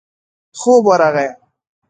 [0.59, 1.27] خوب ورغی.